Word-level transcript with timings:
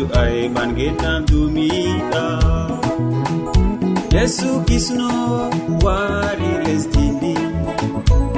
jo 0.00 0.06
ay 0.22 0.36
man 0.54 0.70
genam 0.78 1.20
dumiɗa 1.30 2.24
yesu 4.14 4.50
kisno 4.68 5.10
wari 5.84 6.50
lesdini 6.64 7.34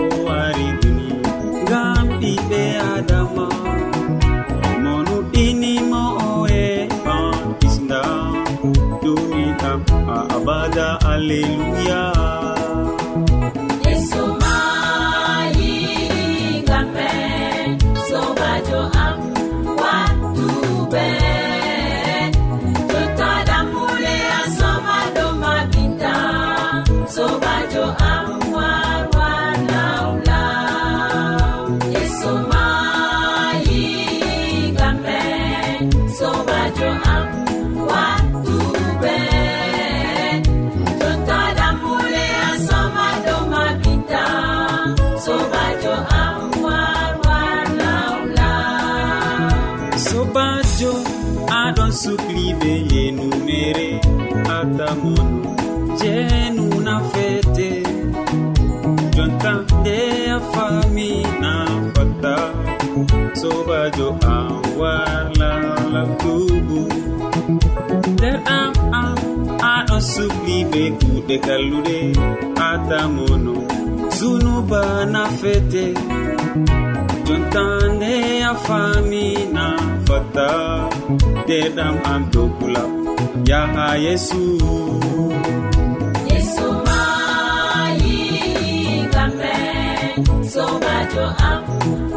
o 0.03 0.07
wari 0.27 0.67
duni 0.81 1.09
ngam 1.65 2.07
ɓiɓɓe 2.21 2.63
adama. 2.95 3.47
Mo 4.83 4.95
nuɗɗinimo 5.07 6.03
oe 6.31 6.63
man 7.07 7.37
kisda 7.61 8.03
dumiɗam 9.03 9.81
a 10.17 10.19
abada 10.37 10.89
alleluya 11.13 12.02
famina 60.55 61.53
fatta 61.95 62.37
sobajo 63.41 64.09
an 64.35 64.51
wala 64.81 65.51
labtugu 65.95 66.83
nder 68.13 68.37
am 68.59 68.73
am 69.03 69.19
aɗo 69.75 69.97
subli 70.13 70.59
be 70.71 70.83
kuɗe 71.01 71.37
kalluɗe 71.47 71.99
atamono 72.69 73.55
zunuba 74.17 74.83
nafete 75.13 75.85
jontande 77.27 78.13
a 78.51 78.53
famina 78.67 79.65
fatta 80.07 80.49
ndeɗam 81.43 81.95
am 82.13 82.23
dokula 82.33 82.85
yaha 83.49 83.87
yesu. 84.05 84.43
to 91.13 91.37
am. 91.41 92.12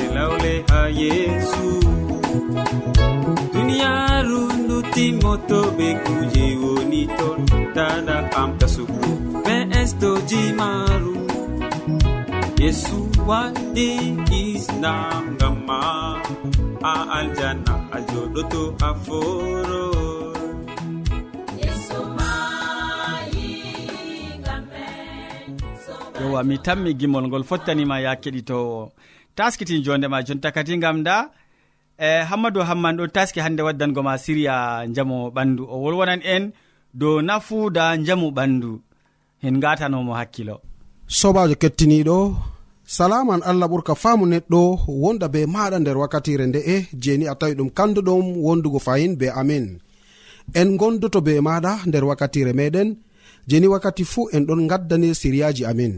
lawle 0.00 0.14
lawle 0.16 0.52
ha 0.70 0.80
yeesu. 1.00 1.66
Duniyaaru 3.52 4.40
ndutimoto 4.62 5.58
ɓe 5.76 5.88
kuje 6.04 6.46
woni 6.62 7.02
ton 7.18 7.38
tada 7.74 8.16
amta 8.40 8.66
sugu 8.74 9.10
ɓe 9.44 9.54
estoji 9.80 10.42
maru 10.58 11.14
yesu 12.62 12.96
waɗi 13.28 13.88
islam 14.54 15.22
ngam 15.34 15.56
ma 15.68 15.80
a 16.92 16.94
aljanna 17.18 17.74
a 17.96 17.98
joɗoto 18.08 18.62
a 18.88 18.90
foro 19.04 19.84
yowa 26.20 26.40
mi 26.48 26.56
tammi 26.64 26.90
gimol 27.00 27.24
ngol 27.28 27.44
fottanima 27.44 27.96
ya 28.04 28.12
keɗitowo. 28.22 28.80
taskitin 29.36 29.82
jondema 29.84 30.22
jonta 30.26 30.50
kadi 30.54 30.76
gam 30.84 31.02
da 31.06 31.16
e 31.98 32.08
hammadou 32.30 32.62
hamman 32.68 32.96
ɗo 32.98 33.04
taski 33.16 33.40
hande 33.44 33.62
waddango 33.66 34.00
ma 34.02 34.14
siriya 34.24 34.56
jamu 34.94 35.16
ɓandu. 35.36 35.62
O 35.74 35.76
wolwonan 35.84 36.20
en 36.34 36.44
dow 37.00 37.16
nafuda 37.28 37.84
jamu 38.06 38.28
ɓandu. 38.36 38.70
En 39.46 39.56
gatanomo 39.62 40.12
hakkilo. 40.20 40.56
Sobajo 41.18 41.54
kettiniɗo 41.62 42.16
salaman 42.96 43.40
allah 43.50 43.68
ɓurka 43.72 43.94
faamu 44.02 44.24
neɗɗo 44.32 44.60
wonda 45.02 45.26
be 45.34 45.40
maɗa 45.54 45.76
nder 45.80 45.96
wakkatire 46.02 46.44
nde'e 46.46 46.74
jeni 47.02 47.24
a 47.32 47.34
tawi 47.40 47.54
ɗum 47.58 47.70
kanduɗum 47.78 48.24
wondugo 48.44 48.78
fayin 48.86 49.12
be 49.20 49.26
amin. 49.40 49.66
En 50.60 50.68
gondoto 50.80 51.20
be 51.26 51.32
maɗa 51.48 51.72
nder 51.88 52.04
wakkatire 52.08 52.52
meɗen 52.60 52.88
jeni 53.48 53.66
wakkati 53.72 54.04
fuu 54.12 54.28
en 54.34 54.44
ɗon 54.48 54.62
gaddane 54.70 55.08
siriyaji 55.20 55.62
amin. 55.70 55.94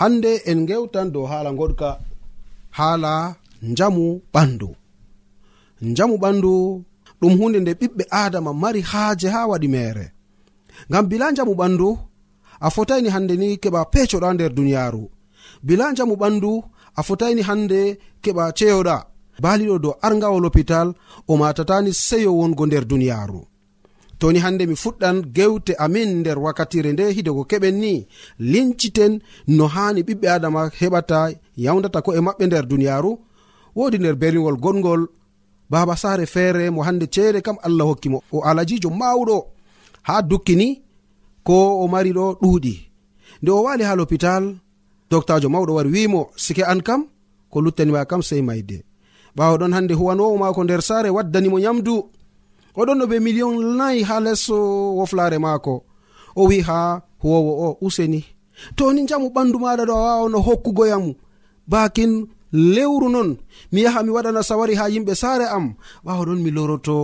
Hande 0.00 0.32
en 0.50 0.60
gewtan 0.68 1.08
dow 1.14 1.24
haala 1.30 1.50
goɗka 1.60 1.88
haala 2.78 3.14
njamu 3.70 4.04
ɓandu. 4.34 4.68
Njamu 5.90 6.14
ɓandu 6.22 6.52
ɗum 7.20 7.32
hunde 7.38 7.58
nde 7.60 7.72
ɓiɓɓe 7.80 8.04
adama 8.22 8.50
mari 8.62 8.80
haaje 8.90 9.28
ha 9.34 9.40
waɗi 9.50 9.68
mere 9.74 10.06
ngam 10.88 11.04
bila 11.10 11.26
njamu 11.32 11.52
ɓandu 11.60 11.88
a 12.66 12.68
fotaini 12.74 13.08
hande 13.14 13.34
ni 13.42 13.48
keɓa 13.62 13.80
pecoɗa 13.92 14.28
nder 14.34 14.50
duniyaru 14.56 15.04
bila 15.66 15.84
njamu 15.92 16.14
ɓandu 16.22 16.50
a 16.98 17.00
fotaini 17.06 17.42
hande 17.48 17.80
keɓa 18.22 18.44
ceyoɗa 18.58 18.96
baliɗo 19.42 19.76
dow 19.84 19.94
argawol 20.06 20.44
hopital 20.46 20.88
o 21.30 21.32
matatani 21.40 21.90
seyo 22.06 22.30
wongo 22.38 22.64
nder 22.66 22.84
duniyaru 22.90 23.40
toni 24.22 24.38
hande 24.44 24.64
mi 24.70 24.74
fuɗɗan 24.82 25.16
gewte 25.36 25.72
amin 25.84 26.10
nder 26.20 26.38
wakkatire 26.44 26.90
nde 26.92 27.04
hide 27.16 27.30
ko 27.36 27.42
keɓen 27.50 27.76
ni. 27.82 27.94
Linciten 28.52 29.12
no 29.56 29.64
hani 29.74 30.00
ɓiɓɓe 30.06 30.26
adama 30.36 30.60
heɓata 30.80 31.18
yawdata 31.64 31.98
ko 32.04 32.10
e 32.18 32.20
maɓɓe 32.26 32.44
nder 32.46 32.64
duniyaru 32.70 33.12
wodi 33.78 33.96
nder 33.98 34.14
berniwol 34.20 34.56
gonngol 34.64 35.02
baba 35.70 35.94
sare 36.02 36.24
feere 36.34 36.64
mo 36.74 36.80
hande 36.86 37.06
ceede 37.14 37.40
kam 37.46 37.56
allah 37.66 37.86
hokkimo 37.90 38.18
o 38.34 38.38
alajijo 38.48 38.88
mawɗo 39.00 39.36
ha 40.08 40.14
dukkini 40.30 40.68
ko 41.46 41.54
o 41.82 41.88
mari 41.92 42.10
ɗo 42.18 42.24
ɗuuɗi. 42.42 42.74
Nde 43.42 43.50
o 43.58 43.60
wali 43.66 43.82
ha 43.88 43.92
l'hôpital 43.98 44.42
doctajo 45.10 45.48
mawɗo 45.54 45.72
wari 45.76 45.90
wimo 45.96 46.20
sike 46.44 46.62
an 46.72 46.80
kam 46.86 47.00
ko 47.50 47.56
luttanima 47.64 48.04
kam 48.10 48.22
sey 48.28 48.42
mayde 48.48 48.76
ɓawo 49.36 49.54
ɗon 49.60 49.72
hande 49.76 49.94
huwanowo 49.98 50.34
mako 50.42 50.60
nder 50.64 50.82
sare 50.88 51.08
waddanimo 51.16 51.58
nyamdu. 51.64 51.96
oɗon 52.80 52.98
ɗo 53.00 53.06
ɓe 53.10 53.16
million 53.26 53.54
nayi 53.78 54.00
ha 54.08 54.16
lesso 54.24 54.56
woflare 54.98 55.38
maako. 55.44 55.74
O 56.40 56.42
wi 56.50 56.58
ha 56.68 56.78
huwowo 57.22 57.52
o 57.66 57.68
useni. 57.86 58.20
To 58.76 58.84
ni 58.92 59.00
jamu 59.08 59.28
ɓandu 59.34 59.56
maɗa 59.62 59.84
ɗo 59.88 59.94
a 59.96 60.02
wawano 60.06 60.38
hokkugoyamu 60.46 61.10
bakin 61.72 62.12
lewru 62.74 63.08
non 63.14 63.30
mi 63.72 63.80
yaha 63.84 64.00
mi 64.04 64.10
waɗana 64.16 64.42
sawari 64.48 64.74
ha 64.80 64.84
yimɓe 64.92 65.14
saare 65.22 65.46
am. 65.56 65.66
Ɓawo 66.04 66.22
ɗon 66.28 66.40
mi 66.44 66.50
loroto 66.56 66.96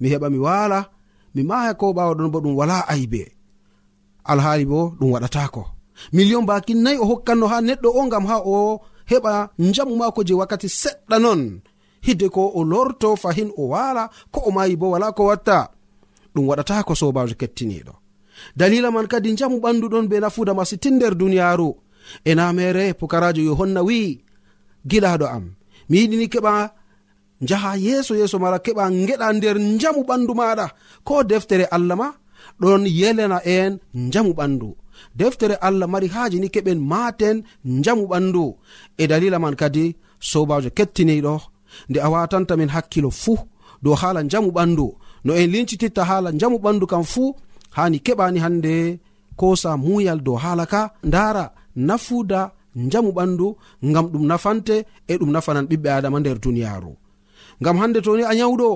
mi 0.00 0.06
heɓa 0.12 0.26
mi 0.32 0.38
wala 0.46 0.78
mi 1.34 1.42
maya 1.48 1.72
ko 1.80 1.86
ɓawo 1.96 2.12
ɗon 2.18 2.30
bo 2.32 2.38
ɗum 2.44 2.54
wala 2.60 2.76
aybe. 2.92 3.22
Alhaali 4.30 4.64
bo 4.70 4.80
ɗum 4.98 5.10
waɗatako 5.14 5.62
million 6.12 6.44
bakin 6.48 6.78
nayi 6.84 6.98
o 6.98 7.04
hokkanno 7.10 7.46
ha 7.52 7.58
neɗɗo 7.60 7.88
o 7.98 8.08
gam 8.12 8.24
ha 8.30 8.36
o 8.44 8.80
heɓa 9.10 9.32
jamu 9.74 9.94
maako 10.00 10.20
je 10.28 10.34
wakkati 10.40 10.68
seɗɗa 10.82 11.16
non. 11.24 11.40
hidde 12.06 12.28
ko 12.28 12.52
o 12.54 12.64
lorto 12.64 13.16
fahin 13.16 13.50
o 13.56 13.68
wala 13.72 14.10
ko 14.30 14.40
o 14.48 14.50
mayi 14.50 14.76
bo 14.76 14.90
wala 14.90 15.12
ko 15.12 15.24
watta. 15.30 15.70
Ɗum 16.34 16.46
waɗata 16.48 16.82
ko 16.84 16.94
sobajo 16.94 17.34
kettiniɗo 17.34 18.00
dalila 18.56 18.90
man 18.90 19.06
kadi 19.06 19.36
jamu 19.36 19.60
ɓandu 19.60 19.86
ɗon 19.92 20.06
be 20.10 20.16
nafuda 20.20 20.54
masitin 20.54 20.94
nder 20.96 21.14
duniyaru 21.14 21.70
e 22.24 22.34
namere 22.34 22.94
pukarajo 22.98 23.42
yohanna 23.48 23.80
wi'i 23.88 24.20
giɗaɗo 24.90 25.26
am 25.36 25.44
mi 25.88 25.96
yiɗini 26.00 26.26
keɓa 26.32 26.52
jaha 27.48 27.70
yeeso 27.84 28.14
yeeso 28.20 28.36
mara 28.38 28.58
keɓa 28.64 28.84
geɗa 29.08 29.26
nder 29.36 29.56
jamu 29.80 30.00
ɓandu 30.08 30.32
maɗa 30.40 30.66
ko 31.06 31.14
deftere 31.30 31.64
allah 31.76 31.96
ma 32.00 32.08
ɗon 32.60 32.82
yelena 32.86 33.38
en 33.44 33.72
jamu 34.12 34.32
ɓandu 34.38 34.68
deftere 35.18 35.54
allah 35.60 35.86
mari 35.88 36.08
haaji 36.14 36.38
ni 36.40 36.48
keɓen 36.54 36.80
maten 36.92 37.36
jamu 37.84 38.04
ɓandu 38.10 38.44
e 38.98 39.04
dalila 39.10 39.38
man 39.38 39.56
kadi 39.56 39.96
sobajo 40.30 40.70
kettiniɗo 40.76 41.34
nde 41.88 41.98
a 42.00 42.08
watanta 42.14 42.56
min 42.56 42.68
hakkilo 42.74 43.10
fuu 43.10 43.38
dow 43.82 43.94
haala 44.00 44.20
jamu 44.32 44.50
ɓandu 44.56 44.86
no 45.24 45.32
en 45.34 45.50
lincititta 45.52 46.02
haala 46.04 46.30
jamu 46.40 46.56
ɓandu 46.64 46.84
kam 46.92 47.04
fuu 47.12 47.34
hani 47.76 47.98
keɓani 48.06 48.38
hande 48.44 48.74
kosa 49.40 49.70
muyal 49.76 50.20
dow 50.26 50.36
haala 50.42 50.66
ka. 50.72 50.90
Ndara 51.08 51.44
nafuda 51.76 52.40
jamu 52.92 53.10
ɓandu 53.16 53.46
ngam 53.88 54.06
ɗum 54.12 54.24
nafante 54.30 54.76
e 55.08 55.14
ɗum 55.20 55.30
nafanan 55.34 55.66
ɓiɓɓe 55.70 55.88
adama 55.96 56.18
nder 56.20 56.38
duniyaru 56.44 56.92
ngam 57.60 57.76
hande 57.80 57.98
toni 58.04 58.22
a 58.22 58.32
nyawɗo 58.38 58.68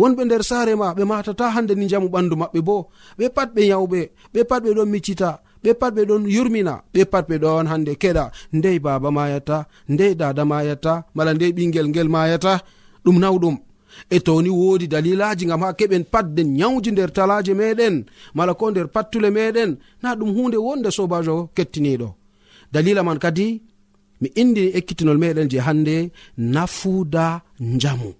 wonɓe 0.00 0.22
nder 0.24 0.42
saare 0.50 0.72
ma 0.80 0.94
ɓe 0.96 1.02
matata 1.10 1.44
hande 1.54 1.74
ni 1.74 1.86
jamu 1.92 2.08
ɓandu 2.14 2.34
maɓɓe 2.42 2.60
bo 2.68 2.76
ɓe 3.18 3.24
pat 3.36 3.48
ɓe 3.56 3.62
yawɓe 3.72 4.00
ɓe 4.32 4.40
pat 4.48 4.60
ɓe 4.64 4.70
ɗon 4.76 4.88
miccita. 4.92 5.30
ɓe 5.62 5.70
pat 5.80 5.92
ɓe 5.96 6.02
ɗon 6.08 6.22
yurmina. 6.34 6.74
Ɓe 6.92 7.00
pat 7.12 7.24
ɓe 7.28 7.36
ɗon 7.42 7.66
hande 7.70 7.92
keɗa. 8.02 8.24
Ndey 8.56 8.78
baba 8.84 9.10
mayata 9.10 9.66
ndey 9.88 10.12
dada 10.20 10.44
mayata 10.44 10.92
mala 11.14 11.32
ndey 11.34 11.52
ɓingel 11.56 11.86
ngel 11.90 12.08
mayata 12.08 12.52
ɗum 13.04 13.18
nawɗum. 13.22 13.56
E 14.10 14.18
toni 14.26 14.50
wodi 14.60 14.86
dalilaji 14.92 15.44
gam 15.46 15.62
ha 15.64 15.72
keɓen 15.78 16.04
patden 16.12 16.48
nyawji 16.58 16.90
nder 16.92 17.10
talaje 17.16 17.52
meɗen 17.60 18.04
mala 18.36 18.52
ko 18.54 18.64
nder 18.70 18.88
pattule 18.94 19.30
meɗen 19.36 19.70
na 20.02 20.08
ɗum 20.18 20.30
hunde 20.36 20.56
wonde 20.66 20.90
sobajo 20.96 21.36
kettiniɗo 21.56 22.08
dalila 22.72 23.02
man 23.06 23.18
kadi 23.24 23.46
mi 24.20 24.28
indini 24.40 24.70
ekkitinol 24.78 25.18
meɗen 25.22 25.48
je 25.52 25.58
hande 25.66 25.96
nafuda 26.54 27.26
njamu. 27.60 28.10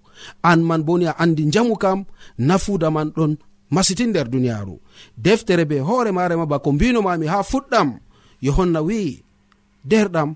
An 0.50 0.60
man 0.68 0.82
boni 0.86 1.06
a 1.06 1.14
andi 1.22 1.42
njamu 1.46 1.74
kam 1.82 1.98
nafuda 2.48 2.88
man 2.96 3.08
ɗon 3.16 3.32
masitin 3.70 4.10
nder 4.10 4.28
duniyaru 4.28 4.80
deftere 5.16 5.64
be 5.64 5.78
hoore 5.80 6.12
marema 6.12 6.46
bako 6.46 6.72
mbinomami 6.72 7.26
ha 7.26 7.42
fuɗɗam. 7.42 7.88
Yohanna 8.42 8.80
wi'i 8.82 9.22
derɗam 9.90 10.34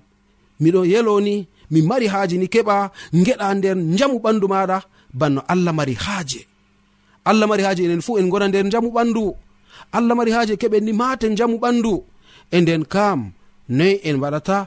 miɗo 0.61 0.81
yeloni 0.85 1.47
mi 1.71 1.79
mari 1.81 2.07
haaji 2.07 2.37
ni 2.37 2.47
keɓa 2.53 2.91
geɗa 3.25 3.47
nder 3.57 3.77
jamu 3.97 4.17
ɓandu 4.23 4.45
maɗa 4.53 4.77
banno 5.19 5.41
allah 5.47 5.73
mari 5.73 5.93
haaje. 6.03 6.41
Allah 7.29 7.47
mari 7.49 7.63
haaje 7.63 7.83
enen 7.85 8.01
fuu 8.05 8.17
en 8.19 8.29
gona 8.31 8.47
nder 8.47 8.65
jamu 8.73 8.89
ɓandu 8.95 9.23
allah 9.91 10.15
mari 10.17 10.31
haaje 10.31 10.53
keɓen 10.61 10.83
ni 10.85 10.93
maten 10.93 11.35
jamu 11.37 11.57
ɓandu 11.63 11.93
e 12.51 12.57
nden 12.61 12.83
kam 12.93 13.19
noyi 13.69 13.99
en 14.03 14.17
waɗata? 14.23 14.57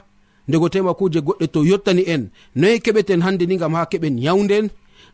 Ndego 0.47 0.69
tema 0.69 0.93
kuje 0.93 1.19
goɗɗe 1.27 1.45
to 1.53 1.59
yottani 1.69 2.03
en 2.13 2.29
noyi 2.55 2.77
keɓeten 2.85 3.21
hande 3.25 3.45
ni 3.47 3.57
gam 3.61 3.73
ha 3.77 3.85
keɓen 3.91 4.15
yawnden 4.25 4.65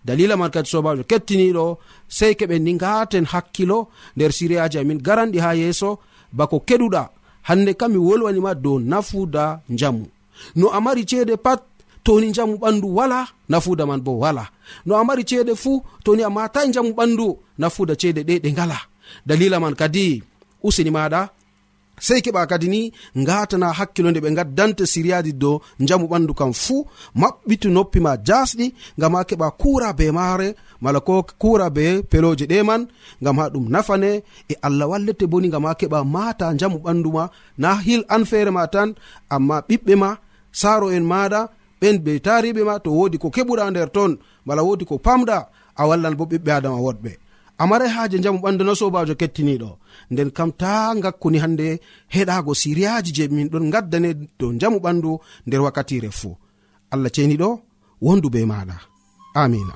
dalila 0.06 0.38
man 0.38 0.52
kadi 0.52 0.70
sobajo 0.70 1.04
kettiniɗo 1.04 1.78
sei 2.18 2.34
keɓen 2.40 2.62
ni 2.66 2.74
gaten 2.82 3.26
hakkilo 3.32 3.88
nder 4.16 4.32
siriyaji 4.38 4.78
amin. 4.80 5.00
Garanɗi 5.06 5.40
ha 5.40 5.50
yeeso 5.56 6.00
bako 6.38 6.58
keɗuɗa 6.68 7.04
hande 7.48 7.72
kam 7.80 7.92
mi 7.92 7.98
wolwanima 7.98 8.52
dow 8.56 8.78
nafuda 8.80 9.60
njamu. 9.70 10.06
No 10.56 10.68
a 10.70 10.80
mari 10.82 11.04
ceede 11.10 11.38
pat 11.38 11.62
toni 12.04 12.28
njamu 12.30 12.56
ɓandu 12.62 12.88
wala 12.98 13.28
nafuda 13.50 13.86
man 13.86 14.02
bo 14.06 14.12
wala. 14.24 14.44
No 14.86 14.96
a 14.96 15.04
mari 15.04 15.24
ceede 15.30 15.54
fuu 15.56 15.84
toni 16.04 16.24
a 16.24 16.30
matai 16.30 16.68
njamu 16.70 16.92
ɓandu 16.98 17.28
nafuda 17.60 17.94
ceede 18.02 18.22
ɗe 18.28 18.40
ɗe 18.44 18.50
ngala. 18.54 18.78
Dalila 19.28 19.60
man 19.60 19.76
kadi 19.76 20.24
usini 20.64 20.92
maɗa 20.92 21.30
sei 22.06 22.20
keɓa 22.26 22.42
kadi 22.52 22.68
ni 22.74 22.82
ngatana 23.22 23.68
hakkilo 23.78 24.10
nde 24.12 24.20
ɓe 24.24 24.30
gaddante 24.38 24.84
siriyaji 24.94 25.32
dow 25.42 25.56
jamu 25.88 26.06
ɓandu 26.12 26.34
kam 26.40 26.52
fuu 26.64 26.82
maɓɓitu 27.22 27.68
noppi 27.76 28.00
ma 28.06 28.12
jasɗi 28.28 28.66
ngam 28.98 29.14
ha 29.16 29.22
keɓa 29.30 29.48
kura 29.62 29.90
be 29.98 30.06
maare 30.18 30.48
mala 30.84 31.00
ko 31.08 31.14
kura 31.42 31.68
be 31.76 31.86
peloje 32.12 32.46
ɗe 32.52 32.58
man 32.70 32.82
ngam 33.22 33.38
ha 33.40 33.46
ɗum 33.54 33.66
nafane 33.74 34.12
e 34.52 34.54
allah 34.68 34.86
wallete 34.92 35.26
boni 35.32 35.48
ngam 35.50 35.66
ha 35.68 35.74
keɓa 35.80 36.00
mata 36.16 36.46
jamu 36.60 36.78
ɓandu 36.86 37.10
ma 37.18 37.24
na 37.62 37.70
hil 37.86 38.02
an 38.14 38.24
feere 38.30 38.52
ma 38.58 38.64
tan 38.74 38.90
amma 39.36 39.56
ɓiɓɓe 39.68 39.94
ma 40.04 40.10
saro 40.62 40.88
en 40.96 41.06
maɗa 41.12 41.42
ɓen 41.82 41.96
be 42.06 42.12
tariɓe 42.26 42.62
ma 42.70 42.76
to 42.84 42.90
wodi 42.98 43.18
ko 43.22 43.28
keɓuɗa 43.36 43.64
nder 43.72 43.90
ton 43.96 44.12
mala 44.48 44.62
wodi 44.68 44.86
ko 44.90 44.96
pamɗa 45.06 45.38
a 45.82 45.84
wallan 45.90 46.16
bo 46.20 46.24
ɓiɓɓe 46.32 46.52
adama 46.58 46.80
woɗɓe. 46.86 47.12
a 47.62 47.68
marai 47.70 47.90
haaje 47.96 48.18
jamu 48.24 48.40
ɓandu 48.44 48.64
na 48.66 48.74
sobajo 48.80 49.14
kettiniɗo 49.22 49.70
nden 50.12 50.30
kam 50.38 50.50
ta 50.62 50.72
gakkuni 51.04 51.38
hande 51.44 51.68
heɗago 52.14 52.52
siriyaji 52.62 53.12
je 53.18 53.24
min 53.36 53.48
ɗon 53.54 53.66
gaddane 53.74 54.10
dow 54.40 54.52
jamu 54.62 54.78
ɓandu 54.86 55.12
nder 55.48 55.62
wakkatire 55.66 56.10
fuu. 56.20 56.34
Allah 56.94 57.12
ceniɗo 57.16 57.50
wondu 58.06 58.28
be 58.34 58.40
maɗa 58.52 58.76
amina 59.42 59.76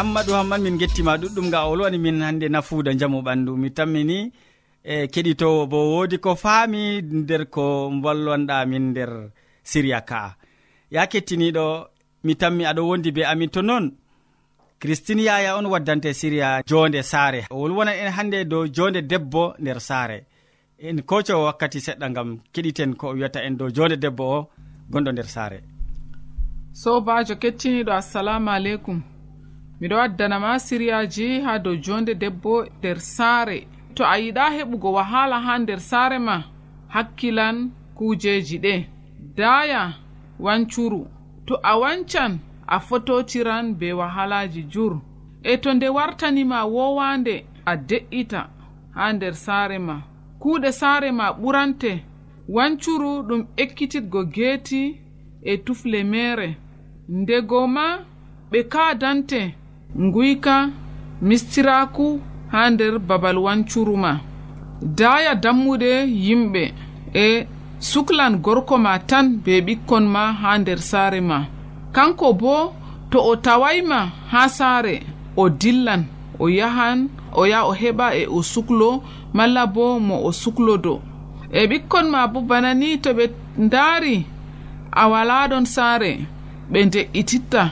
ammadou 0.00 0.34
hamman 0.34 0.60
min 0.62 0.78
gettima 0.78 1.16
ɗuɗɗum 1.16 1.50
ga 1.50 1.60
olwani 1.70 1.98
min 1.98 2.22
hande 2.22 2.48
nafuuda 2.48 2.94
jamu 3.00 3.18
ɓandu 3.22 3.56
mi 3.56 3.70
tammini 3.70 4.32
e 4.84 5.06
keɗitowo 5.12 5.66
bo 5.66 5.78
woodi 5.92 6.18
ko 6.18 6.34
faami 6.34 7.02
nder 7.02 7.46
ko 7.54 7.64
ballonɗa 8.02 8.66
min 8.66 8.84
nder 8.90 9.10
siriya 9.62 10.00
ka'a. 10.00 10.36
Ya 10.90 11.06
kettiniɗo 11.06 11.66
mi 12.24 12.34
tammi 12.36 12.64
aɗo 12.70 12.82
wondi 12.88 13.10
be 13.12 13.22
amin. 13.24 13.50
To 13.50 13.62
noon 13.62 13.92
christine 14.80 15.22
yaya 15.22 15.56
on 15.56 15.66
waddante 15.66 16.12
siriya 16.20 16.62
jonde 16.66 17.02
saare. 17.02 17.46
O 17.50 17.56
wolwonan 17.62 17.94
en 17.94 18.12
hande 18.16 18.44
dow 18.50 18.66
jonde 18.66 19.00
debbo 19.10 19.54
nder 19.58 19.80
saare. 19.80 20.26
En 20.78 21.02
koco 21.02 21.44
wakkati 21.44 21.78
seɗɗa 21.86 22.12
gam 22.14 22.38
keɗiten 22.52 22.94
ko 22.96 23.14
wiyata 23.14 23.40
en 23.46 23.56
dow 23.56 23.70
jonde 23.70 23.96
debbo 23.96 24.24
o 24.36 24.48
gonɗo 24.90 25.10
nder 25.12 25.28
saare. 25.34 25.58
Sobajo 26.72 27.34
kettiniɗo 27.42 27.92
assalamu 27.92 28.50
aleykum. 28.50 29.13
miɗo 29.84 29.96
waddanama 29.96 30.58
siriyaji 30.58 31.40
ha 31.40 31.58
dow 31.58 31.76
jonde 31.76 32.14
debbo 32.14 32.64
nder 32.78 32.98
saare. 33.00 33.66
To 33.94 34.04
a 34.04 34.16
yiɗa 34.18 34.44
heɓugo 34.56 34.92
wahala 34.92 35.40
ha 35.40 35.58
nder 35.58 35.80
saare 35.80 36.18
ma? 36.18 36.44
Hakkilan 36.88 37.70
kujeji 37.94 38.58
ɗe. 38.58 38.86
Daya 39.36 39.92
wancuru. 40.40 41.06
To 41.46 41.54
a 41.62 41.78
wancan 41.78 42.38
a 42.66 42.80
fototiran 42.80 43.74
be 43.78 43.92
wahalaji 43.92 44.62
jur. 44.72 45.00
E 45.42 45.56
to 45.56 45.74
nde 45.74 45.88
wartanima 45.88 46.64
wowande 46.64 47.44
a 47.66 47.76
de'ita 47.76 48.48
ha 48.94 49.12
nder 49.12 49.34
saare 49.34 49.78
ma. 49.78 50.00
Kuuɗe 50.40 50.72
saare 50.72 51.12
ma 51.12 51.32
ɓurante. 51.32 52.00
Wancuru 52.48 53.22
ɗum 53.28 53.46
ekkititgo 53.56 54.24
geeti 54.24 55.00
e 55.42 55.56
tufle 55.58 56.04
mere. 56.04 56.56
Ndego 57.08 57.66
ma 57.66 57.98
ɓe 58.50 58.62
kaadante. 58.68 59.54
nguyka 59.98 60.70
mistiraku 61.22 62.20
ha 62.52 62.70
nder 62.70 62.98
babal 62.98 63.38
wancuru 63.38 63.96
ma 63.96 64.20
daaya 64.82 65.34
dammuɗe 65.34 65.90
yimɓe 66.26 66.72
e 67.14 67.46
suklan 67.78 68.36
gorko 68.44 68.78
ma 68.78 68.98
tan 68.98 69.26
be 69.44 69.60
ɓikkon 69.66 70.04
ma 70.14 70.32
ha 70.32 70.58
nder 70.58 70.78
saare 70.78 71.20
ma. 71.20 71.38
Kanko 71.92 72.32
bo 72.32 72.74
to 73.10 73.18
o 73.30 73.36
tawayma 73.36 74.00
ha 74.32 74.48
saare 74.48 75.02
o 75.36 75.48
dillan 75.48 76.02
o 76.38 76.48
yahan 76.48 77.08
o 77.32 77.46
yaha 77.46 77.68
o 77.70 77.72
heɓa 77.80 78.06
e 78.20 78.26
o 78.26 78.42
suklo 78.42 79.02
malla 79.32 79.66
bo 79.66 79.98
mo 80.00 80.16
o 80.28 80.32
suklodo 80.32 80.94
e 81.52 81.66
ɓikkon 81.70 82.06
ma 82.10 82.26
bo 82.32 82.40
bana 82.40 82.74
ni 82.74 82.98
to 82.98 83.10
ɓe 83.18 83.24
ndaari 83.58 84.26
a 84.92 85.02
walaɗon 85.12 85.64
saare 85.74 86.12
ɓe 86.72 86.80
de'ititta 86.92 87.62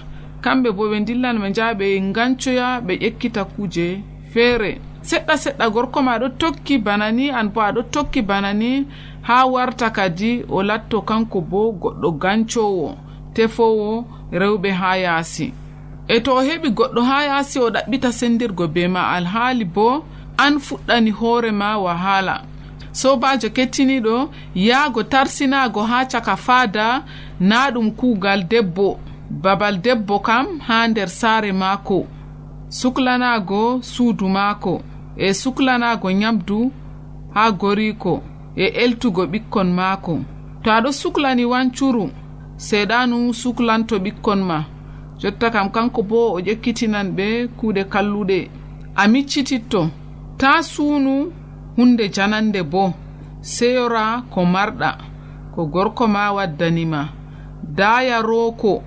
kamɓe 0.45 0.69
bo 0.77 0.83
ɓe 0.91 0.99
dillan 1.07 1.37
ɓe 1.43 1.49
njaha 1.51 1.73
ɓe 1.81 1.87
gancoya 2.17 2.69
ɓe 2.87 2.93
ƴekkita 3.03 3.43
kuuje 3.53 3.87
feere 4.33 4.71
seɗɗa 5.09 5.35
seɗɗa 5.43 5.67
gorko 5.75 5.99
ma 6.07 6.13
aɗo 6.17 6.29
tokki 6.41 6.75
bana 6.87 7.07
ni 7.19 7.31
an 7.39 7.49
bo 7.55 7.61
aɗo 7.69 7.83
tokki 7.95 8.21
bana 8.23 8.51
ni 8.61 8.71
ha 9.29 9.37
warta 9.47 9.89
kadi 9.97 10.31
o 10.57 10.63
latto 10.69 10.99
kanko 11.09 11.39
bo 11.51 11.61
goɗɗo 11.83 12.09
gancowo 12.23 12.89
tefowo 13.35 14.05
rewɓe 14.41 14.71
ha 14.81 14.91
yaasi. 15.05 15.47
E 16.09 16.21
to 16.25 16.31
o 16.39 16.41
heɓi 16.49 16.69
goɗɗo 16.79 17.01
ha 17.09 17.17
yaasi 17.29 17.59
o 17.61 17.69
ɗaɓɓita 17.75 18.11
sendirgo 18.19 18.67
be 18.75 18.83
ma 18.95 19.03
alhaali 19.17 19.65
bo 19.65 20.05
an 20.39 20.55
fuɗɗani 20.67 21.11
hoorema 21.19 21.79
wahala. 21.85 22.43
Sobajo 22.93 23.49
kettiniɗo 23.57 24.31
yaago 24.55 25.03
tarsinago 25.03 25.83
ha 25.91 26.05
caka 26.13 26.37
faada 26.37 26.87
na 27.41 27.71
ɗum 27.71 27.91
kuugal 27.99 28.41
debbo. 28.51 28.99
babal 29.41 29.79
debbo 29.81 30.19
kam 30.21 30.59
haa 30.59 30.89
nder 30.89 31.09
saare 31.09 31.53
maako. 31.53 32.07
Suklanaago 32.69 33.83
suudu 33.83 34.29
maako. 34.29 34.83
E 35.17 35.35
suklanaago 35.35 36.13
nyamdu 36.13 36.73
haa 37.35 37.51
goriiko. 37.51 38.23
E 38.57 38.65
eltugo 38.67 39.25
ɓikkon 39.27 39.69
maako. 39.73 40.19
To 40.63 40.71
aɗo 40.71 40.93
suklani 40.93 41.45
wancuru 41.45 42.11
seeɗanu 42.57 43.35
suklanto 43.35 43.97
ɓikkon 43.99 44.41
ma. 44.49 44.65
Jotta 45.19 45.51
kam 45.51 45.69
kanko 45.71 46.03
bo 46.03 46.33
o 46.35 46.41
ƴekkitinan 46.41 47.09
ɓe 47.17 47.49
kuuɗe 47.59 47.85
kalluɗe. 47.85 48.51
A 48.97 49.09
miccititto. 49.09 49.89
Ta 50.39 50.63
suunu 50.63 51.33
hunde 51.77 52.09
janande 52.15 52.63
bo. 52.63 52.93
Seyora 53.41 54.23
ko 54.31 54.45
marɗa. 54.45 54.91
Ko 55.55 55.67
gorko 55.67 56.07
ma 56.09 56.33
waddanima 56.33 57.09
daya 57.77 58.23
rooko. 58.23 58.83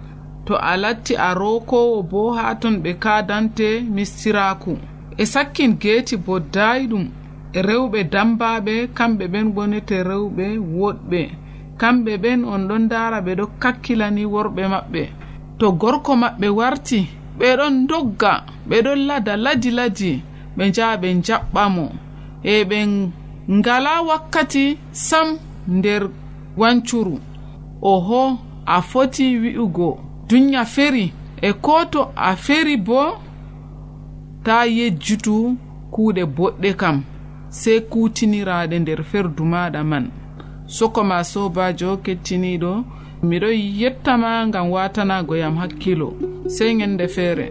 to 0.45 0.53
a 0.55 0.77
latti 0.77 1.15
a 1.15 1.33
rokowo 1.33 2.03
bo 2.03 2.33
ha 2.37 2.55
ton 2.55 2.75
ɓe 2.83 2.91
kadante 3.03 3.81
mistiraku 3.95 4.77
e 5.17 5.25
sakkin 5.25 5.77
geeti 5.81 6.15
bo 6.17 6.39
dayɗum 6.39 7.05
e 7.57 7.61
rewɓe 7.61 7.99
dambaɓe 8.13 8.73
kamɓe 8.97 9.25
ɓen 9.33 9.47
gonete 9.55 10.03
rewɓe 10.09 10.45
woɗɓe. 10.79 11.21
Kamɓe 11.79 12.13
ɓen 12.23 12.39
on 12.45 12.67
ɗon 12.69 12.87
dara 12.91 13.21
ɓe 13.25 13.31
ɗo 13.39 13.45
kakkilani 13.61 14.23
worɓe 14.33 14.63
maɓɓe. 14.73 15.03
To 15.59 15.71
gorko 15.71 16.15
maɓɓe 16.15 16.47
warti 16.59 16.99
ɓeɗon 17.39 17.87
dogga 17.89 18.31
ɓeɗon 18.69 18.99
lada 19.07 19.33
ladi 19.37 19.71
ladi 19.71 20.11
ɓe 20.57 20.63
njaha 20.69 20.95
ɓe 21.01 21.09
jaɓɓa 21.25 21.63
mo. 21.75 21.85
E 22.43 22.63
ɓe 22.69 22.77
ngala 23.57 24.01
wakkati 24.09 24.77
sam 24.91 25.27
nder 25.67 26.03
wancuru. 26.57 27.19
Oho 27.81 28.37
a 28.65 28.81
foti 28.81 29.25
wi'ugo. 29.41 30.04
duya 30.27 30.65
feri. 30.65 31.13
E 31.41 31.53
ko 31.53 31.85
to 31.85 32.11
a 32.15 32.35
feri 32.35 32.77
bo 32.77 33.17
ta 34.43 34.65
yejjutu 34.65 35.57
kuuɗe 35.91 36.23
boɗɗe 36.25 36.71
kam 36.77 37.03
sey 37.49 37.79
kutiniraɗe 37.81 38.79
nder 38.79 39.03
ferdu 39.03 39.43
maɗa 39.45 39.83
man. 39.83 40.05
Sokoma 40.67 41.23
sobajo 41.23 41.97
kettiniɗo 42.03 42.71
miɗo 43.23 43.49
yettama 43.81 44.45
gam 44.53 44.71
watanago 44.71 45.35
yam 45.35 45.55
hakkilo 45.57 46.09
sey 46.47 46.73
ñande 46.73 47.07
feere. 47.07 47.47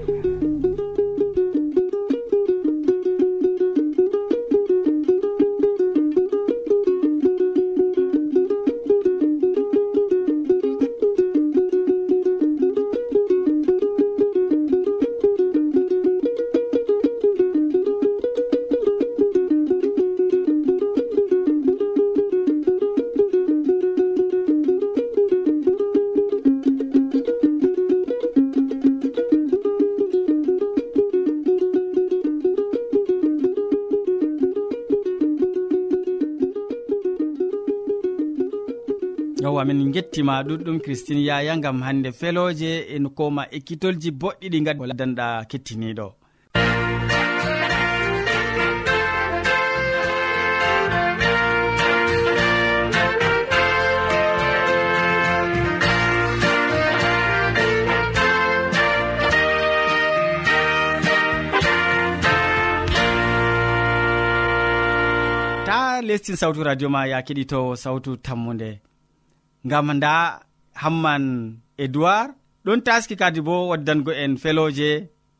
gam 39.64 39.76
min 39.76 39.92
gettima 39.92 40.42
ɗuɗɗum 40.42 40.78
christine 40.84 41.20
yaya 41.24 41.56
gam 41.56 41.80
hande 41.82 42.10
feloje 42.12 42.70
en 42.96 43.08
koma 43.16 43.42
ekkitolji 43.56 44.10
boɗɗi 44.20 44.46
ɗi 44.52 44.58
gadi 44.66 44.92
danɗa 44.98 45.26
kettiniɗo. 45.50 46.08
Lestin 66.04 66.36
sawtu 66.36 66.62
radio 66.64 66.88
ma 66.90 67.06
ya 67.06 67.22
keɗitowo 67.26 67.76
sawtu 67.76 68.16
tammude 68.16 68.80
ngam 69.66 69.86
nda 69.96 70.14
hamman 70.82 71.24
edoird 71.84 72.30
ɗon 72.64 72.80
taski 72.86 73.14
kadi 73.20 73.40
bo 73.46 73.54
waddango 73.70 74.12
en 74.22 74.32
feloje 74.42 74.90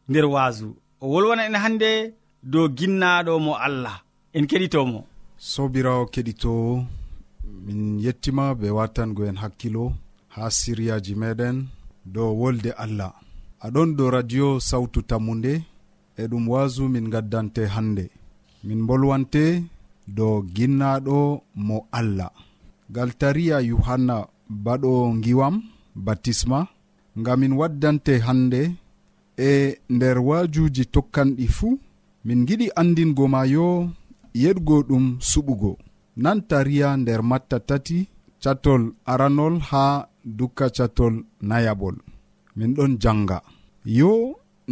nder 0.09 0.27
waasu 0.35 0.69
o 1.03 1.05
wolwana 1.13 1.43
en 1.49 1.57
hannde 1.65 1.91
dow 2.53 2.67
ginnaɗo 2.79 3.33
mo 3.47 3.53
allah. 3.67 3.97
En 4.37 4.45
keɗitomo. 4.51 4.99
Sobirawo 5.53 6.05
keɗitowo 6.13 6.73
min 7.65 7.81
yettima 8.05 8.45
be 8.61 8.67
wattango 8.79 9.23
en 9.31 9.37
hakkilo 9.43 9.85
ha 10.35 10.43
siriyaji 10.59 11.13
meɗen 11.23 11.57
dow 12.15 12.31
wolde 12.41 12.71
allah. 12.85 13.13
Aɗon 13.65 13.89
dow 13.97 14.09
radio 14.17 14.47
sawtu 14.69 15.01
tammude 15.11 15.55
e 16.21 16.23
ɗum 16.31 16.45
waasu 16.53 16.83
min 16.95 17.07
gaddante 17.13 17.63
hannde 17.75 18.05
min 18.67 18.81
bolwante 18.89 19.45
dow 20.17 20.35
ginnaɗo 20.57 21.19
mo 21.67 21.77
allah. 21.99 22.31
gal 22.91 23.11
tariya 23.21 23.61
yohanna 23.61 24.27
baɗo 24.49 24.93
giwam 25.23 25.63
batisma 25.95 26.69
ngam 27.19 27.41
min 27.41 27.53
waddante 27.61 28.19
hande 28.27 28.63
e 29.39 29.79
nder 29.89 30.19
waajuuji 30.29 30.85
tokkanɗi 30.95 31.47
fuu 31.57 31.79
min 32.25 32.41
giɗi 32.49 32.67
andingo 32.81 33.25
ma 33.35 33.41
yo 33.55 33.67
yeɗgo 34.43 34.77
ɗum 34.89 35.05
suɓugo. 35.31 35.73
Nan 36.23 36.39
tariya 36.49 36.89
nder 36.97 37.21
matta 37.31 37.59
tati 37.69 37.99
catol 38.43 38.83
aranol 39.13 39.55
ha 39.69 39.85
dukka 40.39 40.67
catol 40.77 41.15
nayabol. 41.49 41.97
Min 42.57 42.71
ɗon 42.77 42.93
janga 43.03 43.39
yo 43.99 44.13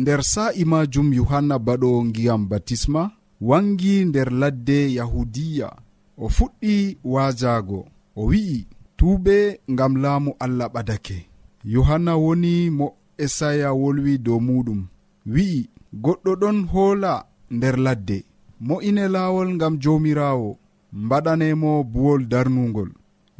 nder 0.00 0.20
sa'i 0.32 0.64
majum 0.64 1.08
yohanna 1.18 1.56
baɗo 1.66 1.90
ngiyam 2.08 2.42
batisma 2.50 3.02
wangi 3.48 3.94
nder 4.08 4.28
ladde 4.40 4.78
yahudiya 4.98 5.68
o 6.16 6.26
fuɗɗi 6.36 6.74
wajago 7.12 7.80
o 8.16 8.22
wi'i 8.30 8.58
tuuɓe 8.96 9.36
ngam 9.72 9.92
laamu 10.02 10.30
allah 10.44 10.68
ɓadake. 10.74 11.16
Yohanna 11.74 12.12
woni 12.24 12.52
mo 12.78 12.86
esaya 13.24 13.68
wolwi 13.80 14.12
dow 14.26 14.38
muɗum. 14.46 14.80
Wi'i 15.34 15.60
goɗɗo 16.04 16.32
ɗon 16.40 16.58
hoola 16.72 17.12
nder 17.54 17.76
ladde. 17.84 18.18
Mo'ine 18.66 19.04
laawol 19.14 19.48
ngam 19.56 19.74
joomiraawo. 19.82 20.50
Mbaɗanemo 21.04 21.70
buwol 21.92 22.22
darnugol 22.32 22.90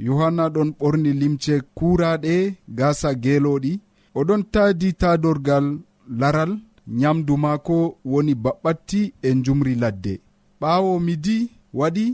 yohanna 0.06 0.44
ɗon 0.54 0.68
ɓorni 0.78 1.10
limce 1.20 1.54
kuuraaɗe 1.76 2.34
gaasa 2.78 3.08
geelooɗi. 3.22 3.72
Oɗon 4.18 4.42
taadi 4.52 4.88
taadorgal 5.00 5.66
laral. 6.20 6.52
Nyamdu 7.00 7.34
maako 7.44 7.76
woni 8.10 8.34
baɓɓatti 8.44 9.00
e 9.22 9.28
njumri 9.38 9.74
ladde. 9.82 10.14
Ɓaawo 10.60 10.92
midi 11.06 11.36
waɗi 11.78 12.06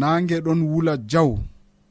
naange 0.00 0.36
ɗon 0.44 0.60
wula 0.70 0.94
jaw. 1.10 1.30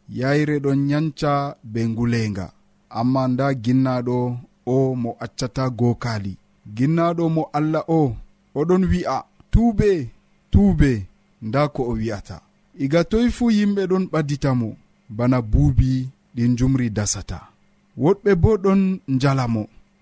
yayre 0.10 0.60
ɗon 0.60 0.90
yanca 0.90 1.56
be 1.64 1.80
ngulenga. 1.90 2.52
Amma 2.90 3.28
nda 3.28 3.54
ginnaɗo 3.64 4.18
o 4.66 4.96
mo 5.02 5.12
accata 5.26 5.64
gokali 5.80 6.34
ginnaɗo 6.76 7.24
mo 7.36 7.44
allah 7.58 7.84
o 7.88 8.16
oɗon 8.60 8.84
wi'a 8.92 9.18
tuube 9.52 9.90
tuube 10.52 10.92
nda 11.42 11.62
ko 11.74 11.82
o 11.84 11.94
wi'ata. 12.00 12.38
Iga 12.84 13.02
toy 13.12 13.28
fuu 13.36 13.50
yimɓe 13.58 13.82
ɗon 13.92 14.04
ɓaditamo 14.12 14.70
bana 15.18 15.38
buubi 15.52 15.90
ɗin 16.36 16.52
jumri 16.58 16.88
dasata. 16.98 17.38
Woɗɓe 18.04 18.32
bo 18.42 18.52
ɗon 18.64 18.82
njalamo 19.16 19.62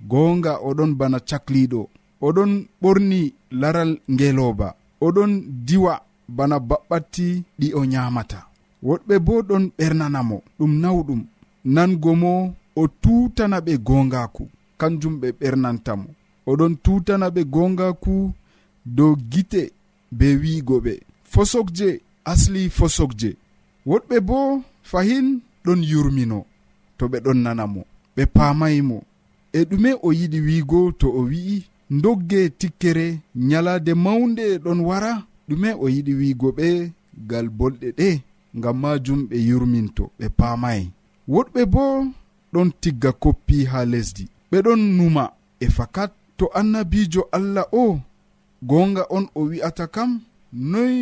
goonga 0.10 0.54
oɗon 0.68 0.92
bana 1.00 1.18
cakliɗo 1.30 1.82
oɗon 2.28 2.52
ɓorni 2.82 3.22
laral 3.62 3.92
ngelooba 4.14 4.68
oɗon 5.06 5.32
diwa 5.68 5.94
bana 6.38 6.58
baɓɓatti 6.70 7.28
ɗi 7.60 7.68
o 7.74 7.86
nyaamata. 7.92 8.40
woɗɓe 8.88 9.16
bo 9.26 9.34
ɗon 9.50 9.64
ɓernanamo 9.78 10.38
ɗum 10.58 10.72
nawɗum. 10.82 11.22
Nango 11.76 12.12
mo 12.22 12.34
o 12.76 12.84
tutana 13.02 13.58
ɓe 13.66 13.74
gongaku. 13.88 14.44
Kanjum 14.80 15.16
ɓe 15.22 15.28
ɓernantamo. 15.40 16.08
Oɗon 16.50 16.74
tutana 16.84 17.28
ɓe 17.36 17.42
gongaku 17.54 18.14
dow 18.98 19.14
gite 19.32 19.62
be 20.18 20.28
wiigo 20.42 20.76
ɓe. 20.86 20.94
Fosokje 21.32 21.88
asli 22.32 22.62
fosokje. 22.78 23.30
Woɗɓe 23.90 24.16
bo 24.28 24.38
fahin 24.90 25.26
ɗon 25.66 25.80
yurmino 25.92 26.40
to 26.98 27.04
ɓe 27.12 27.18
ɗon 27.26 27.38
nanamo. 27.46 27.82
Ɓe 28.16 28.24
pamaymo 28.36 28.98
e 29.54 29.60
ɗume 29.70 29.92
o 30.02 30.10
yiɗi 30.20 30.40
wiigo 30.48 30.80
to 31.00 31.08
o 31.08 31.22
wi'i 31.30 31.58
dogge 32.04 32.42
tikkere 32.60 33.08
nyalaade 33.36 33.94
mawnde 34.06 34.46
ɗon 34.64 34.80
wara. 34.88 35.12
Ɗume 35.48 35.70
o 35.74 35.86
yiɗi 35.94 36.14
wiigo 36.20 36.48
ɓe 36.58 36.68
gal 37.30 37.48
bolɗe 37.58 37.90
ɗe. 37.98 38.10
ngam 38.58 38.78
majum 38.82 39.20
ɓe 39.30 39.38
yurminto 39.50 40.04
ɓe 40.18 40.26
pamayi 40.38 40.84
woɗɓe 41.34 41.62
bo 41.74 41.84
ɗon 42.54 42.70
tigga 42.82 43.12
koppi 43.24 43.56
ha 43.72 43.80
lesdi. 43.92 44.24
Ɓeɗon 44.52 44.82
numa 44.98 45.24
e 45.60 45.68
fakat 45.78 46.12
to 46.38 46.46
annabijo 46.60 47.22
allah 47.38 47.66
o 47.72 48.00
gonga 48.70 49.04
on 49.16 49.26
o 49.36 49.42
wi'ata 49.50 49.86
kam 49.96 50.12
noy 50.72 50.96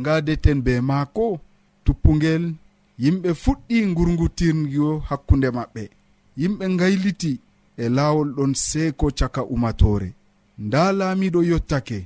ngadeten 0.00 0.58
be 0.64 0.72
maako 0.88 1.26
tuppugel 1.84 2.44
yimɓe 3.02 3.30
fuɗɗi 3.42 3.76
gurgutirgo 3.96 4.88
hakkunde 5.08 5.48
maɓɓe. 5.56 5.82
Yimɓe 6.40 6.64
gayliti 6.80 7.32
e 7.82 7.84
laawol 7.96 8.30
ɗon 8.36 8.52
seeko 8.66 9.06
caka 9.18 9.42
umatore 9.54 10.08
nda 10.64 10.82
laamiɗo 10.98 11.40
yottake 11.50 11.98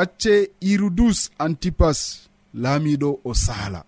acce 0.00 0.34
irudus 0.70 1.18
antipas 1.44 1.98
laamiɗo 2.62 3.08
o 3.24 3.34
saala. 3.44 3.80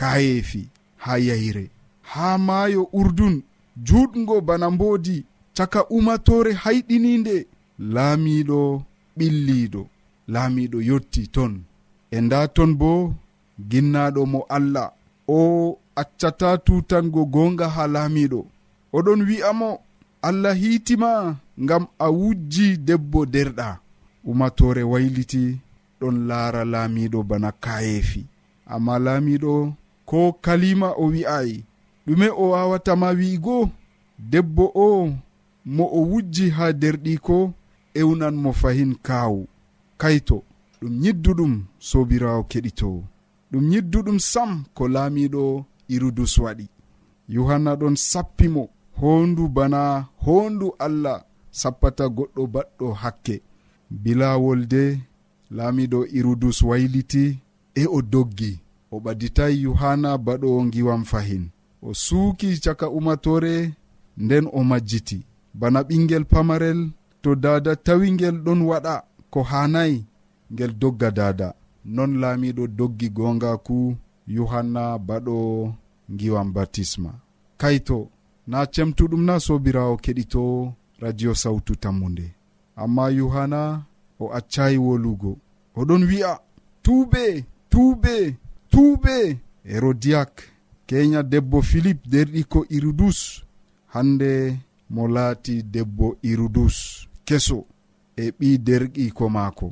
kayeefi 0.00 0.62
ha 1.04 1.12
yayre. 1.28 1.64
Ha 2.10 2.38
maayo 2.46 2.82
urdun 3.00 3.42
juuɗgo 3.86 4.36
bana 4.48 4.66
mboodi 4.74 5.16
caka 5.56 5.80
umatore 5.96 6.52
hayɗininde 6.62 7.36
laamiiɗo 7.94 8.60
ɓilliiɗo 9.18 9.82
laamiiɗo 10.32 10.78
yotti 10.88 11.22
ton. 11.34 11.52
E 12.10 12.18
nda 12.24 12.40
ton 12.56 12.70
bo 12.80 12.90
ginnaaɗo 13.70 14.20
mo 14.32 14.40
allah. 14.56 14.88
O 15.28 15.38
accata 16.02 16.48
tutango 16.66 17.20
goonga 17.34 17.66
ha 17.74 17.84
laamiiɗo. 17.94 18.40
Oɗon 18.96 19.20
wi'amo 19.28 19.70
allah 20.28 20.54
hiitima 20.60 21.10
ngam 21.62 21.84
a 21.98 22.06
wujji 22.18 22.66
debbo 22.86 23.20
derɗa 23.34 23.68
umatore 24.30 24.82
wayliti 24.92 25.42
ɗon 26.00 26.16
laara 26.28 26.62
laamiiɗo 26.72 27.18
bana 27.30 27.50
kayeefi 27.64 28.22
amma 28.74 28.94
laamiiɗo 29.04 29.52
ko 30.10 30.32
kalima 30.44 30.88
o 31.02 31.04
wi'ayi 31.14 31.56
ɗume 32.06 32.28
o 32.42 32.44
wawatama 32.52 33.08
wi'igo 33.18 33.70
debbo 34.30 34.64
o 34.74 35.12
mo 35.74 35.84
o 35.98 36.00
wujji 36.10 36.46
ha 36.56 36.66
derɗiko 36.80 37.36
ewnan 38.00 38.34
mo 38.42 38.50
fahin 38.60 38.92
kaawu. 39.06 39.42
Kayto 40.00 40.36
ɗum 40.80 40.94
yidduɗum 41.04 41.52
sobirawo 41.88 42.42
keɗitowo. 42.50 43.00
Ɗum 43.52 43.64
yidduɗum 43.72 44.18
sam 44.30 44.50
ko 44.76 44.82
laamiɗo 44.94 45.42
irudus 45.94 46.34
waɗi 46.44 46.66
yohanna 47.34 47.72
ɗon 47.80 47.94
sappimo 48.10 48.62
hondu 49.00 49.44
bana 49.56 49.80
hondu 50.24 50.66
allah 50.86 51.18
sappata 51.60 52.04
goɗɗo 52.16 52.42
baɗɗo 52.54 52.86
hakke. 53.02 53.36
Bilawol 54.02 54.60
de 54.72 54.82
laamiɗo 55.56 55.98
irudus 56.18 56.58
wayliti 56.68 57.24
e 57.74 57.82
o 57.86 57.98
doggi. 58.12 58.52
o 58.94 58.96
ɓaditai 59.04 59.52
yohanna 59.64 60.10
baɗo 60.26 60.48
giwam 60.72 61.02
fahin. 61.10 61.44
O 61.82 61.94
suuki 62.04 62.48
caka 62.64 62.86
umatore 62.98 63.54
nden 64.24 64.44
o 64.52 64.60
majjiti. 64.70 65.18
Bana 65.60 65.80
ɓingel 65.88 66.24
pamarel 66.32 66.80
to 67.22 67.30
dada 67.44 67.72
tawi 67.86 68.06
ngel 68.14 68.36
ɗon 68.44 68.60
waɗa 68.70 68.94
ko 69.32 69.40
hanayi 69.50 69.98
ngel 70.52 70.72
dogga 70.80 71.08
dada. 71.18 71.48
Non 71.94 72.10
laamiɗo 72.20 72.64
doggi 72.78 73.08
gongaku 73.16 73.78
yohanna 74.36 74.82
baɗo 75.08 75.36
giwam 76.18 76.48
batisma. 76.54 77.10
Kayto 77.60 77.98
na 78.50 78.58
cemtuɗum 78.72 79.22
na 79.28 79.34
sobirawo 79.46 79.94
keɗito 80.04 80.42
radio 81.02 81.30
sawtu 81.42 81.72
tammude 81.82 82.26
amma 82.82 83.04
yohanna 83.18 83.62
o 84.22 84.24
accayi 84.38 84.76
wolugo. 84.86 85.32
Oɗon 85.80 86.02
wi'a 86.10 86.32
tuube 86.84 87.24
tuube. 87.70 88.16
tuube 88.70 89.38
herodiyak 89.64 90.42
kenya 90.86 91.22
debbo 91.22 91.62
philipe 91.62 92.08
derɗiko 92.10 92.66
irudus 92.68 93.42
hande 93.86 94.58
mo 94.90 95.08
laati 95.08 95.62
debbo 95.62 96.16
irudus 96.22 96.76
keso 97.24 97.64
e 98.16 98.30
ɓi 98.38 98.58
derɗiko 98.66 99.28
maako. 99.28 99.68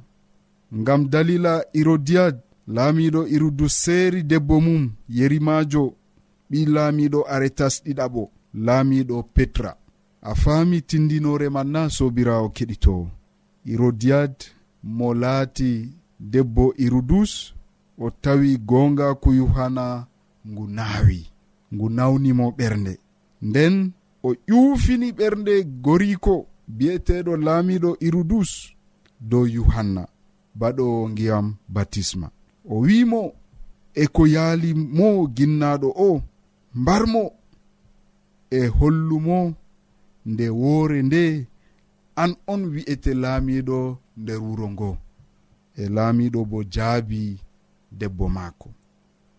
Ngam 0.79 1.09
dalila 1.13 1.55
irodiyad 1.73 2.37
laamiɗo 2.75 3.21
irudus 3.35 3.75
seeri 3.85 4.23
debbo 4.23 4.61
mum 4.61 4.83
yerimajo 5.09 5.85
ɓi 6.51 6.59
laamiɗo 6.75 7.21
aretas 7.35 7.75
ɗiɗaɓo 7.85 8.23
laamiɗo 8.67 9.17
petra. 9.35 9.71
A 10.23 10.35
faami 10.35 10.79
tindinore 10.89 11.49
man 11.55 11.69
na 11.73 11.83
sobirawo 11.97 12.49
keɗitowo 12.57 13.05
irodiyad 13.73 14.35
mo 14.83 15.15
laati 15.23 15.71
debbo 16.33 16.65
irudus 16.85 17.33
o 17.99 18.11
tawi 18.11 18.57
gongaku 18.59 19.21
ko 19.21 19.35
yohana 19.35 20.07
ngu 20.49 20.67
naawi 20.77 21.21
ngu 21.75 21.87
nawnimo 21.97 22.47
ɓernde. 22.59 22.95
Nden 23.43 23.75
o 24.23 24.35
ƴuufini 24.49 25.09
ɓernde 25.19 25.55
goriko 25.85 26.35
bi'eteɗo 26.77 27.33
laamiɗo 27.45 27.91
irudus 28.07 28.51
dow 29.31 29.45
yuhanna 29.55 30.03
baɗo 30.59 30.87
ngiyam 31.11 31.47
batisma. 31.75 32.27
O 32.73 32.79
wimo 32.85 33.23
e 33.95 34.05
ko 34.15 34.23
yaali 34.35 34.71
mo 34.97 35.09
ginnaɗo 35.37 35.89
o 35.97 36.23
mbarmo 36.81 37.23
e 38.51 38.61
hollumo 38.77 39.39
nde 40.31 40.47
woore 40.61 40.99
nde 41.09 41.23
an 42.23 42.33
on 42.53 42.63
wi'ete 42.73 43.11
laamiɗo 43.23 43.79
nder 44.21 44.39
wuro 44.45 44.67
ngo. 44.75 44.91
E 45.77 45.89
laamiɗo 45.95 46.41
bo 46.51 46.59
jaabi 46.75 47.23
debbo 47.93 48.29
maako. 48.29 48.71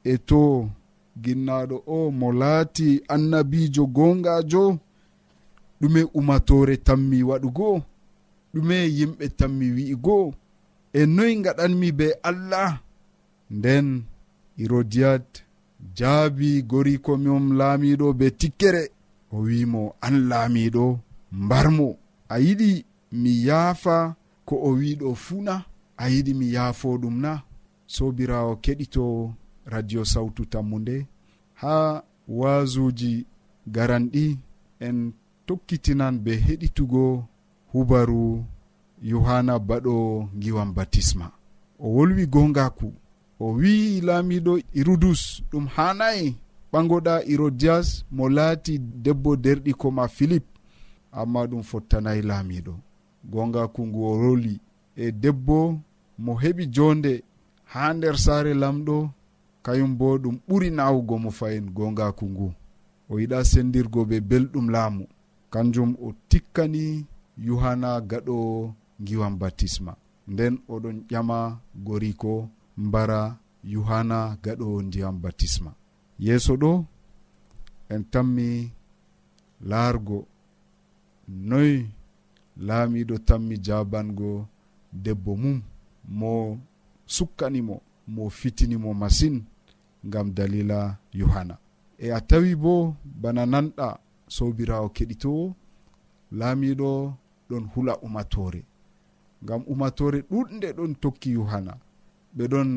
E 0.03 0.17
to 0.17 0.69
ginnaɗo 1.21 1.83
o 1.87 2.11
mo 2.11 2.31
laati 2.31 3.01
annabijo 3.13 3.85
gongajo 3.95 4.79
ɗume 5.81 6.01
umatore 6.13 6.77
tammi 6.77 7.23
waɗugo 7.29 7.69
ɗume 8.53 8.75
yimɓe 8.97 9.25
tammi 9.39 9.67
wi'igo 9.75 10.17
e 10.93 11.01
noy 11.15 11.33
gaɗanmi 11.43 11.87
be 11.97 12.07
allah? 12.29 12.71
Nden 13.51 13.87
irodiyat 14.57 15.27
jaabi 15.97 16.49
goriko 16.69 17.11
mom 17.23 17.45
laamiɗo 17.59 18.07
be 18.19 18.27
tikkere 18.39 18.83
o 19.31 19.37
wimo 19.47 19.95
an 20.05 20.15
laamiɗo 20.29 20.85
mbarmo. 21.31 21.87
A 22.29 22.35
yiɗi 22.45 22.85
mi 23.21 23.31
yaafa 23.47 23.95
ko 24.47 24.55
o 24.55 24.69
wiɗo 24.79 25.15
fuuna 25.23 25.55
a 25.97 26.05
yiɗi 26.13 26.33
mi 26.39 26.45
yaafo 26.55 26.89
ɗum 27.01 27.15
na. 27.21 27.31
sobirawo 27.93 28.51
keɗito 28.63 29.05
radio 29.73 30.01
sawtu 30.05 30.41
tammude 30.51 30.97
ha 31.61 32.03
waasuji 32.39 33.13
garanɗi 33.75 34.25
en 34.85 34.97
tokkitinan 35.47 36.15
be 36.23 36.31
heɗitugo 36.45 37.03
hubaru 37.73 38.45
yohanna 39.09 39.53
baɗo 39.67 39.95
giwan 40.41 40.69
batisma. 40.75 41.27
O 41.79 41.87
wolwi 41.95 42.23
gongaku 42.33 42.87
o 43.39 43.45
wi'i 43.59 44.01
laamiɗo 44.07 44.53
irudus 44.79 45.21
ɗum 45.51 45.65
hanayi 45.75 46.27
ɓagoɗa 46.71 47.13
irodias 47.33 47.87
mo 48.15 48.23
laati 48.35 48.73
debbo 49.03 49.31
derɗiko 49.43 49.87
ma 49.97 50.05
philip 50.15 50.45
amma 51.19 51.41
ɗum 51.49 51.63
fottanayi 51.69 52.21
laamiɗo 52.29 52.73
gongaku 53.31 53.81
ngu 53.87 53.99
o 54.11 54.13
roli 54.21 54.55
e 54.95 55.11
debbo 55.21 55.57
mo 56.23 56.31
heɓi 56.41 56.63
jonde 56.75 57.13
ha 57.73 57.83
nder 57.93 58.15
saare 58.25 58.51
lamɗo 58.61 58.97
kayum 59.65 59.91
bo 59.99 60.07
ɗum 60.23 60.35
ɓuri 60.47 60.69
nawugo 60.77 61.15
mo 61.23 61.29
fayin 61.39 61.65
gongaku 61.75 62.25
ngu. 62.33 62.47
O 63.11 63.13
yiɗa 63.21 63.37
sendirgo 63.51 63.99
be 64.09 64.17
belɗum 64.29 64.67
laamu. 64.75 65.03
Kanjum 65.53 65.91
o 66.05 66.07
tikkani 66.29 66.83
yuhana 67.47 67.89
gaɗo 68.09 68.35
giwan 69.05 69.33
batisma 69.41 69.93
nden 70.31 70.53
oɗon 70.73 70.97
ƴama 71.09 71.37
goriko 71.85 72.33
mbara 72.85 73.19
yuhana 73.73 74.17
gaɗo 74.43 74.67
ndiyam 74.87 75.15
batisma 75.23 75.71
yeeso 76.25 76.53
ɗo 76.61 76.71
en 77.93 78.01
tammi 78.11 78.47
laargo. 79.69 80.19
Noy 81.49 81.71
laamiɗo 82.67 83.15
tammi 83.27 83.55
jabango 83.65 84.31
debbo 85.03 85.31
mum 85.41 85.57
mo 86.19 86.31
sukkanimo 87.15 87.75
mo 88.13 88.23
fitinimo 88.39 88.89
masin 89.01 89.35
ngam 90.07 90.27
dalila 90.37 90.79
yohanna 91.19 91.55
e 91.97 92.07
a 92.11 92.19
tawi 92.29 92.51
bo 92.63 92.73
bana 93.21 93.43
nanɗa 93.53 93.87
sobirawo 94.35 94.87
keɗitowo 94.95 95.45
laamiɗo 96.39 96.89
ɗon 97.49 97.63
hula 97.73 97.93
umatore. 98.05 98.61
Ngam 99.43 99.61
umatore 99.67 100.19
ɗuɗde 100.29 100.67
ɗon 100.77 100.91
tokki 101.01 101.29
yohanna 101.37 101.73
ɓeɗon 102.37 102.69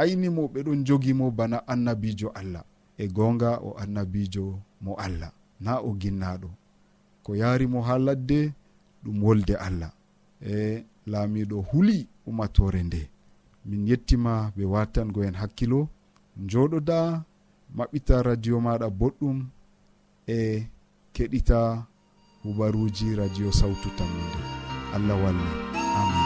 aynimo 0.00 0.42
ɓeɗon 0.54 0.78
jogimo 0.86 1.30
bana 1.38 1.58
annabijo 1.72 2.28
allah. 2.40 2.64
E 2.98 3.04
gonga 3.16 3.50
o 3.60 3.70
annabijo 3.82 4.44
mo 4.80 4.92
allah. 5.04 5.32
Na 5.60 5.72
o 5.80 5.90
ginnaɗo. 6.00 6.48
Ko 7.24 7.30
yarimo 7.40 7.78
ha 7.86 7.94
ladde 7.98 8.52
ɗum 9.04 9.22
wolde 9.24 9.54
allah. 9.66 9.92
E 10.42 10.84
laamiɗo 11.06 11.56
huli 11.70 12.08
umatore 12.26 12.82
nde. 12.82 13.00
min 13.68 13.86
yettima 13.90 14.32
ɓe 14.56 14.62
wattango 14.72 15.20
en 15.28 15.34
hakkilo. 15.40 15.80
Joɗoda 16.50 16.98
maɓɓita 17.76 18.14
radio 18.28 18.54
maɗa 18.66 18.86
boɗɗum 18.98 19.38
e 20.36 20.38
keɗita 21.14 21.58
hubaruji 22.42 23.06
radio 23.20 23.48
sawtu 23.58 23.88
tammude. 23.98 24.40
Allah 24.94 25.16
walli. 25.22 25.50
Amin. 26.00 26.25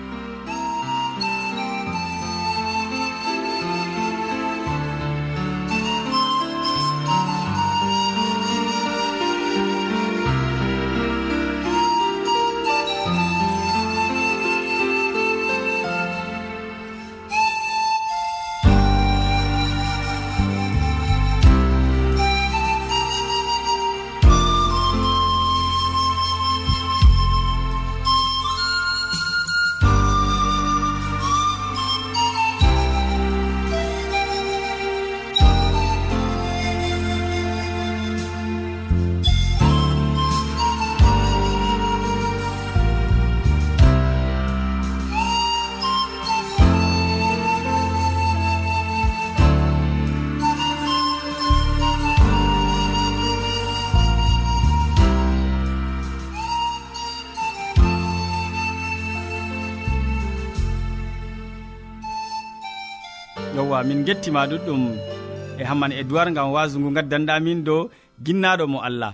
tawa 63.81 63.89
min 63.89 64.05
gettima 64.05 64.45
ɗuɗɗum 64.49 64.83
e 65.59 65.63
hamman 65.69 65.91
edoird 65.91 66.33
gam 66.35 66.51
wasu 66.53 66.77
ngu 66.79 66.89
gaddanɗamin 66.95 67.63
dow 67.65 67.89
ginnaɗo 68.23 68.65
mo 68.71 68.79
allah. 68.87 69.13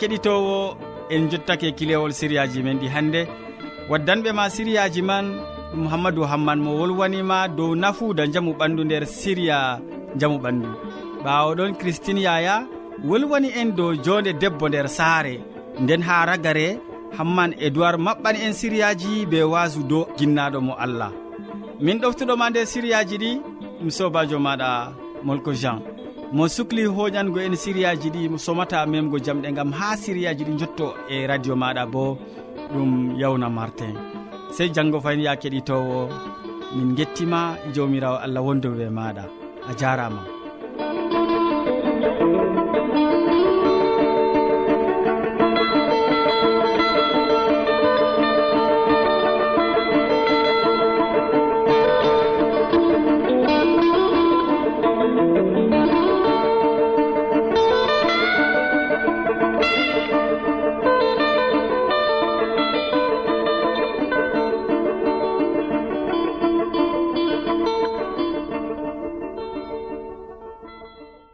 keɗitowo 0.00 0.76
en 1.10 1.28
jottake 1.30 1.72
kilewol 1.76 2.12
siriyaji 2.12 2.62
men 2.62 2.78
ɗi 2.80 2.88
hannde. 2.94 3.22
Waddanɓe 3.90 4.32
ma 4.32 4.44
siriyaji 4.50 5.02
man 5.02 5.26
ɗum 5.74 5.86
hammadou 5.92 6.24
hamman 6.30 6.58
mo 6.64 6.70
wolwanima 6.78 7.48
dow 7.48 7.74
nafuuda 7.74 8.26
jamu 8.32 8.52
ɓandu 8.58 8.84
nder 8.84 9.04
siriya 9.06 9.80
jamu 10.20 10.38
ɓandu. 10.38 10.68
Ɓawo 11.24 11.54
ɗon 11.58 11.74
christine 11.80 12.20
yaya 12.20 12.66
wolwani 13.08 13.48
en 13.60 13.70
dow 13.76 13.92
jonde 14.04 14.32
debbo 14.40 14.68
nder 14.68 14.88
saare. 14.88 15.40
Nden 15.80 16.02
ha 16.02 16.24
ragare 16.26 16.78
hamman 17.18 17.54
edoird 17.66 17.98
maɓɓani 18.00 18.38
en 18.46 18.52
siriyaji 18.52 19.26
be 19.30 19.42
wasu 19.42 19.82
dow 19.82 20.06
ginnaɗo 20.18 20.60
mo 20.60 20.74
allah. 20.78 21.12
Min 21.80 21.98
ɗoftuɗoma 22.00 22.50
nder 22.50 22.66
siriyaji 22.66 23.16
ɗi 23.22 23.30
ɗum 23.80 23.90
sobajo 23.90 24.38
maɗa 24.38 24.68
molko 25.24 25.52
jean. 25.52 25.80
mo 26.32 26.48
sukli 26.48 26.84
hoƴango 26.86 27.40
en 27.40 27.56
siriyaji 27.56 28.10
ɗi 28.10 28.28
mo 28.30 28.38
somata 28.38 28.86
memgo 28.86 29.18
jamɗe 29.18 29.52
gam 29.56 29.72
ha 29.72 29.96
siriyaji 29.96 30.44
ɗi 30.44 30.54
jotto 30.60 30.94
e 31.08 31.26
radio 31.26 31.54
maɗa 31.56 31.86
bo 31.92 32.18
ɗum 32.72 33.16
yawna 33.20 33.48
martin. 33.48 33.94
Sey 34.50 34.68
janggo 34.74 35.00
fayin 35.00 35.20
ya 35.22 35.36
keɗitowo 35.36 36.08
min 36.76 36.94
gettima 36.96 37.56
jawmirawo 37.74 38.16
allah 38.24 38.42
wondoɓe 38.46 38.86
maɗa. 38.90 39.24
A 39.68 39.72
jarama. 39.80 40.22